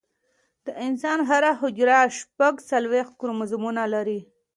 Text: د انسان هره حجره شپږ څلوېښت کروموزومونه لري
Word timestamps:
د 0.65 0.67
انسان 0.85 1.19
هره 1.29 1.51
حجره 1.61 1.99
شپږ 2.19 2.53
څلوېښت 2.69 3.13
کروموزومونه 3.19 3.83
لري 3.93 4.19